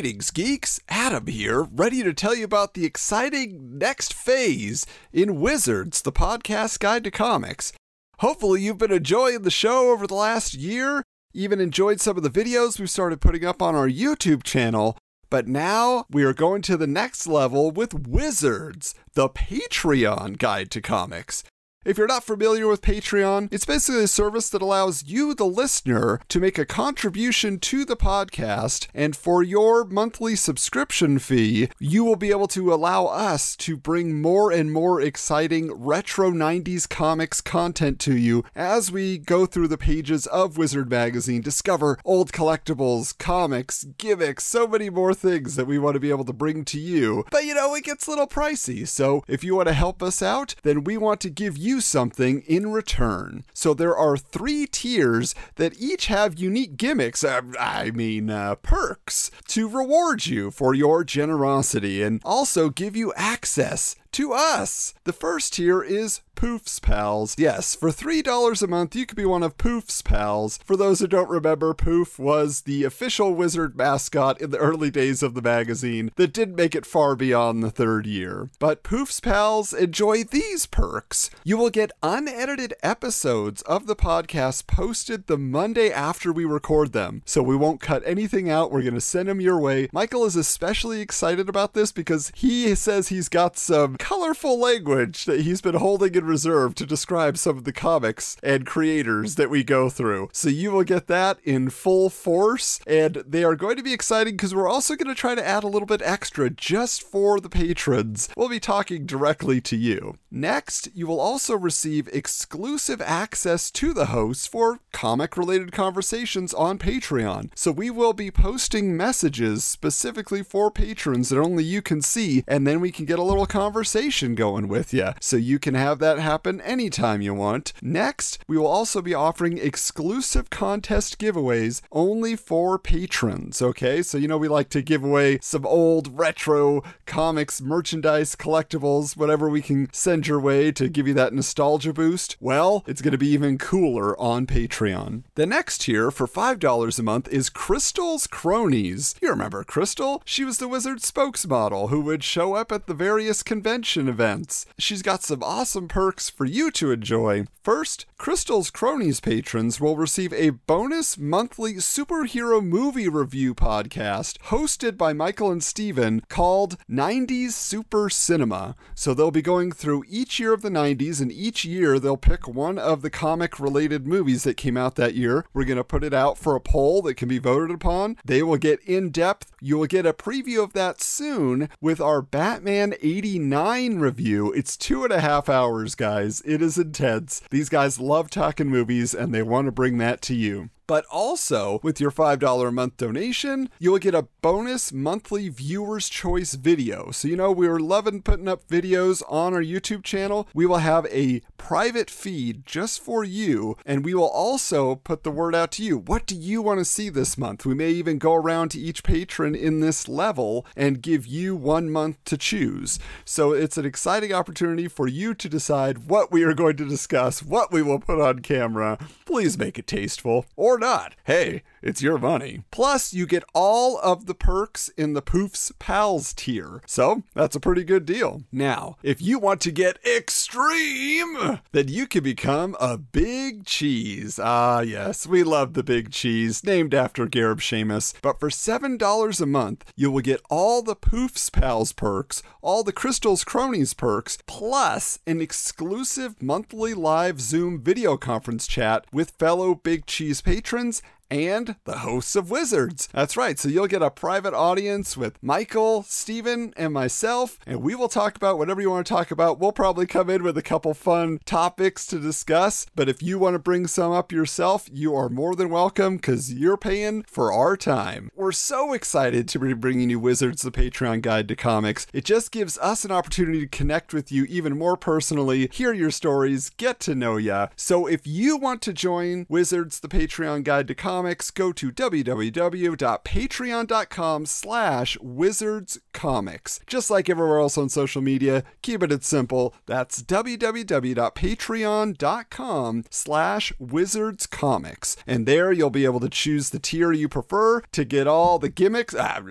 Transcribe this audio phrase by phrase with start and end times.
[0.00, 0.80] Greetings, geeks!
[0.88, 6.78] Adam here, ready to tell you about the exciting next phase in Wizards, the podcast
[6.78, 7.74] guide to comics.
[8.20, 11.02] Hopefully, you've been enjoying the show over the last year,
[11.34, 14.96] even enjoyed some of the videos we've started putting up on our YouTube channel.
[15.28, 20.80] But now we are going to the next level with Wizards, the Patreon guide to
[20.80, 21.44] comics.
[21.82, 26.20] If you're not familiar with Patreon, it's basically a service that allows you, the listener,
[26.28, 28.88] to make a contribution to the podcast.
[28.92, 34.20] And for your monthly subscription fee, you will be able to allow us to bring
[34.20, 39.78] more and more exciting retro 90s comics content to you as we go through the
[39.78, 45.78] pages of Wizard Magazine, discover old collectibles, comics, gimmicks, so many more things that we
[45.78, 47.24] want to be able to bring to you.
[47.30, 48.86] But you know, it gets a little pricey.
[48.86, 52.40] So if you want to help us out, then we want to give you something
[52.46, 53.44] in return.
[53.52, 59.30] So there are three tiers that each have unique gimmicks, uh, I mean, uh, perks,
[59.48, 64.94] to reward you for your generosity and also give you access to us.
[65.04, 67.34] The first tier is Poof's Pals.
[67.36, 70.58] Yes, for $3 a month, you could be one of Poof's Pals.
[70.64, 75.22] For those who don't remember, Poof was the official wizard mascot in the early days
[75.22, 78.48] of the magazine that didn't make it far beyond the third year.
[78.58, 81.28] But Poof's Pals enjoy these perks.
[81.44, 87.20] You will get unedited episodes of the podcast posted the Monday after we record them.
[87.26, 88.72] So we won't cut anything out.
[88.72, 89.90] We're going to send them your way.
[89.92, 95.42] Michael is especially excited about this because he says he's got some colorful language that
[95.42, 99.62] he's been holding in reserve to describe some of the comics and creators that we
[99.62, 100.30] go through.
[100.32, 104.34] So you will get that in full force, and they are going to be exciting
[104.34, 107.50] because we're also going to try to add a little bit extra just for the
[107.50, 108.30] patrons.
[108.36, 110.16] We'll be talking directly to you.
[110.30, 116.78] Next, you will also receive exclusive access to the hosts for comic related conversations on
[116.78, 117.50] Patreon.
[117.54, 122.66] So we will be posting messages specifically for patrons that only you can see, and
[122.66, 123.89] then we can get a little conversation
[124.36, 125.08] going with you.
[125.20, 127.72] So you can have that happen anytime you want.
[127.82, 133.60] Next, we will also be offering exclusive contest giveaways only for patrons.
[133.60, 139.16] Okay, so you know we like to give away some old retro comics, merchandise, collectibles,
[139.16, 142.36] whatever we can send your way to give you that nostalgia boost.
[142.40, 145.24] Well, it's going to be even cooler on Patreon.
[145.34, 149.14] The next tier for $5 a month is Crystal's Cronies.
[149.20, 150.22] You remember Crystal?
[150.24, 153.42] She was the wizard spokesmodel who would show up at the various
[153.80, 154.66] convention events.
[154.78, 157.46] She's got some awesome perks for you to enjoy.
[157.62, 165.14] First, Crystal's Cronies patrons will receive a bonus monthly superhero movie review podcast hosted by
[165.14, 168.76] Michael and Steven called 90s Super Cinema.
[168.94, 172.46] So they'll be going through each year of the 90s, and each year they'll pick
[172.46, 175.46] one of the comic related movies that came out that year.
[175.54, 178.18] We're going to put it out for a poll that can be voted upon.
[178.24, 179.52] They will get in depth.
[179.60, 184.52] You will get a preview of that soon with our Batman 89 review.
[184.52, 186.42] It's two and a half hours, guys.
[186.44, 187.40] It is intense.
[187.50, 190.70] These guys love talking movies and they want to bring that to you.
[190.90, 196.08] But also, with your $5 a month donation, you will get a bonus monthly viewer's
[196.08, 197.12] choice video.
[197.12, 200.48] So, you know, we were loving putting up videos on our YouTube channel.
[200.52, 205.30] We will have a private feed just for you, and we will also put the
[205.30, 205.96] word out to you.
[205.96, 207.64] What do you want to see this month?
[207.64, 211.88] We may even go around to each patron in this level and give you one
[211.88, 212.98] month to choose.
[213.24, 217.44] So, it's an exciting opportunity for you to decide what we are going to discuss,
[217.44, 218.98] what we will put on camera.
[219.24, 220.46] Please make it tasteful.
[220.56, 221.14] Or not.
[221.24, 222.64] Hey, it's your money.
[222.70, 226.82] Plus, you get all of the perks in the Poof's Pals tier.
[226.86, 228.42] So, that's a pretty good deal.
[228.50, 234.40] Now, if you want to get extreme, then you can become a big cheese.
[234.42, 238.14] Ah, yes, we love the big cheese, named after Gareb Shamus.
[238.22, 242.92] But for $7 a month, you will get all the Poof's Pals perks, all the
[242.92, 250.06] Crystal's Cronies perks, plus an exclusive monthly live Zoom video conference chat with fellow Big
[250.06, 253.08] Cheese patrons patrons and the hosts of Wizards.
[253.12, 257.94] That's right, so you'll get a private audience with Michael, Steven, and myself, and we
[257.94, 259.58] will talk about whatever you want to talk about.
[259.58, 263.54] We'll probably come in with a couple fun topics to discuss, but if you want
[263.54, 267.76] to bring some up yourself, you are more than welcome because you're paying for our
[267.76, 268.30] time.
[268.34, 272.06] We're so excited to be bringing you Wizards, the Patreon Guide to Comics.
[272.12, 276.10] It just gives us an opportunity to connect with you even more personally, hear your
[276.10, 277.68] stories, get to know ya.
[277.76, 284.46] So if you want to join Wizards, the Patreon Guide to Comics, go to www.patreon.com
[284.46, 286.80] slash wizardscomics.
[286.86, 289.74] Just like everywhere else on social media, keep it simple.
[289.84, 295.16] That's www.patreon.com slash wizardscomics.
[295.26, 298.70] And there you'll be able to choose the tier you prefer to get all the
[298.70, 299.14] gimmicks.
[299.14, 299.42] Ah,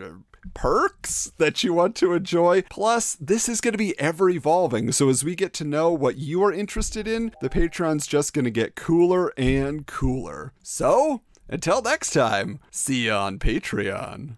[0.54, 2.62] perks that you want to enjoy.
[2.64, 4.92] Plus, this is going to be ever evolving.
[4.92, 8.46] So, as we get to know what you are interested in, the Patreon's just going
[8.46, 10.54] to get cooler and cooler.
[10.62, 14.38] So, until next time, see you on Patreon.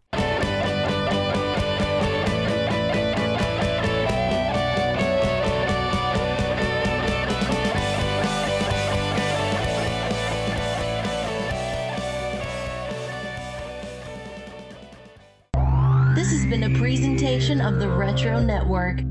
[16.16, 19.02] This has been a presentation of the Retro Network.